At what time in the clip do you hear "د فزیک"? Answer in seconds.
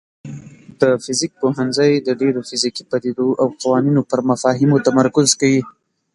0.79-1.31